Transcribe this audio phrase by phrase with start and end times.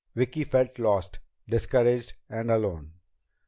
[0.15, 2.93] Vicki felt lost, discouraged and alone.